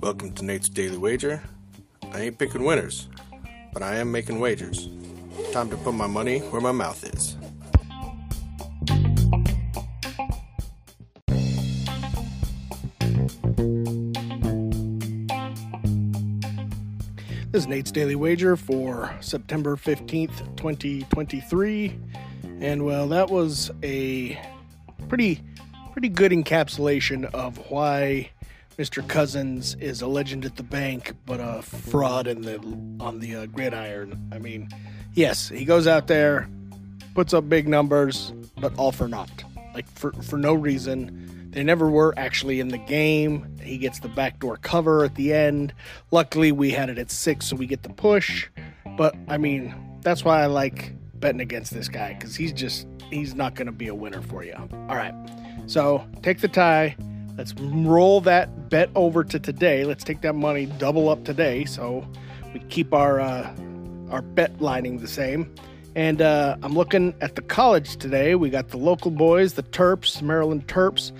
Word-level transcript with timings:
Welcome 0.00 0.32
to 0.36 0.44
Nate's 0.44 0.70
Daily 0.70 0.96
Wager. 0.96 1.42
I 2.12 2.22
ain't 2.22 2.38
picking 2.38 2.64
winners, 2.64 3.08
but 3.72 3.82
I 3.82 3.96
am 3.96 4.10
making 4.10 4.40
wagers. 4.40 4.88
Time 5.52 5.68
to 5.68 5.76
put 5.76 5.92
my 5.92 6.06
money 6.06 6.38
where 6.38 6.62
my 6.62 6.72
mouth 6.72 7.04
is. 7.04 7.36
This 17.50 17.64
is 17.64 17.66
Nate's 17.68 17.90
Daily 17.92 18.16
Wager 18.16 18.56
for 18.56 19.14
September 19.20 19.76
15th, 19.76 20.56
2023. 20.56 21.98
And 22.60 22.84
well, 22.84 23.06
that 23.08 23.28
was 23.28 23.70
a 23.82 24.40
pretty 25.08 25.42
pretty 25.92 26.08
good 26.08 26.32
encapsulation 26.32 27.24
of 27.34 27.70
why 27.70 28.30
Mr. 28.78 29.06
Cousins 29.06 29.76
is 29.76 30.02
a 30.02 30.06
legend 30.08 30.44
at 30.44 30.56
the 30.56 30.62
bank, 30.64 31.12
but 31.26 31.38
a 31.38 31.62
fraud 31.62 32.26
in 32.26 32.42
the 32.42 32.58
on 33.00 33.20
the 33.20 33.36
uh, 33.36 33.46
gridiron. 33.46 34.28
I 34.32 34.38
mean, 34.38 34.68
yes, 35.12 35.48
he 35.48 35.64
goes 35.64 35.86
out 35.86 36.08
there, 36.08 36.48
puts 37.14 37.32
up 37.32 37.48
big 37.48 37.68
numbers, 37.68 38.32
but 38.56 38.76
all 38.76 38.90
for 38.90 39.06
naught. 39.06 39.44
Like 39.74 39.88
for 39.90 40.12
for 40.14 40.36
no 40.36 40.54
reason. 40.54 41.30
They 41.50 41.62
never 41.62 41.88
were 41.88 42.12
actually 42.16 42.58
in 42.58 42.68
the 42.68 42.78
game. 42.78 43.56
He 43.62 43.78
gets 43.78 44.00
the 44.00 44.08
backdoor 44.08 44.56
cover 44.56 45.04
at 45.04 45.14
the 45.14 45.32
end. 45.32 45.72
Luckily, 46.10 46.50
we 46.50 46.72
had 46.72 46.90
it 46.90 46.98
at 46.98 47.12
six, 47.12 47.46
so 47.46 47.54
we 47.54 47.66
get 47.66 47.84
the 47.84 47.90
push. 47.90 48.48
But 48.96 49.14
I 49.28 49.38
mean, 49.38 49.72
that's 50.00 50.24
why 50.24 50.42
I 50.42 50.46
like 50.46 50.94
betting 51.14 51.40
against 51.40 51.72
this 51.72 51.88
guy 51.88 52.14
because 52.14 52.34
he's 52.34 52.52
just 52.52 52.88
he's 53.10 53.34
not 53.34 53.54
going 53.54 53.66
to 53.66 53.72
be 53.72 53.88
a 53.88 53.94
winner 53.94 54.22
for 54.22 54.44
you. 54.44 54.54
All 54.54 54.96
right, 54.96 55.14
so 55.66 56.04
take 56.22 56.40
the 56.40 56.48
tie. 56.48 56.96
Let's 57.36 57.54
roll 57.54 58.20
that 58.22 58.68
bet 58.68 58.90
over 58.94 59.24
to 59.24 59.38
today. 59.38 59.84
Let's 59.84 60.04
take 60.04 60.20
that 60.20 60.34
money 60.34 60.66
double 60.66 61.08
up 61.08 61.24
today, 61.24 61.64
so 61.64 62.06
we 62.52 62.60
keep 62.60 62.94
our 62.94 63.20
uh, 63.20 63.54
our 64.10 64.22
bet 64.22 64.60
lining 64.60 64.98
the 64.98 65.08
same. 65.08 65.52
And 65.96 66.22
uh, 66.22 66.56
I'm 66.62 66.74
looking 66.74 67.14
at 67.20 67.36
the 67.36 67.42
college 67.42 67.96
today. 67.96 68.34
We 68.34 68.50
got 68.50 68.68
the 68.68 68.78
local 68.78 69.10
boys, 69.10 69.54
the 69.54 69.62
Terps, 69.62 70.22
Maryland 70.22 70.66
Terps, 70.66 71.12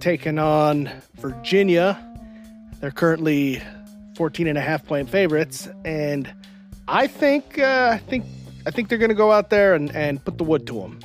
taking 0.00 0.38
on 0.38 0.90
Virginia. 1.16 1.98
They're 2.80 2.90
currently 2.90 3.62
14 4.16 4.46
and 4.46 4.58
a 4.58 4.60
half 4.60 4.84
point 4.86 5.10
favorites, 5.10 5.68
and 5.84 6.32
I 6.88 7.06
think 7.06 7.58
uh, 7.58 7.90
I 7.92 7.98
think 7.98 8.24
I 8.66 8.70
think 8.70 8.88
they're 8.88 8.98
going 8.98 9.10
to 9.10 9.14
go 9.14 9.32
out 9.32 9.50
there 9.50 9.74
and, 9.74 9.94
and 9.94 10.24
put 10.24 10.38
the 10.38 10.44
wood 10.44 10.66
to 10.68 10.74
them. 10.74 11.00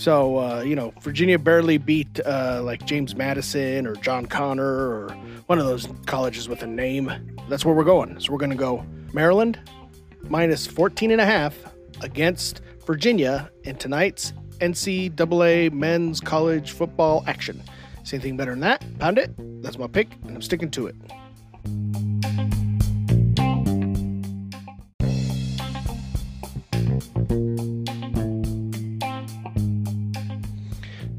So 0.00 0.38
uh, 0.38 0.62
you 0.62 0.76
know, 0.76 0.94
Virginia 1.02 1.38
barely 1.38 1.76
beat 1.76 2.20
uh, 2.24 2.62
like 2.64 2.86
James 2.86 3.14
Madison 3.14 3.86
or 3.86 3.94
John 3.96 4.24
Connor 4.24 4.64
or 4.64 5.10
one 5.44 5.58
of 5.58 5.66
those 5.66 5.86
colleges 6.06 6.48
with 6.48 6.62
a 6.62 6.66
name. 6.66 7.12
That's 7.50 7.66
where 7.66 7.74
we're 7.74 7.84
going. 7.84 8.18
So 8.18 8.32
we're 8.32 8.38
going 8.38 8.48
to 8.48 8.56
go 8.56 8.82
Maryland 9.12 9.60
minus 10.22 10.66
14 10.66 11.10
and 11.10 11.20
a 11.20 11.26
half 11.26 11.54
against 12.00 12.62
Virginia 12.86 13.50
in 13.64 13.76
tonight's 13.76 14.32
NCAA 14.60 15.70
men's 15.70 16.18
college 16.18 16.70
football 16.70 17.22
action. 17.26 17.62
See 18.02 18.16
anything 18.16 18.38
better 18.38 18.52
than 18.52 18.60
that? 18.60 18.82
Pound 18.98 19.18
it. 19.18 19.34
That's 19.62 19.76
my 19.76 19.86
pick, 19.86 20.08
and 20.24 20.34
I'm 20.34 20.40
sticking 20.40 20.70
to 20.70 20.86
it. 20.86 20.96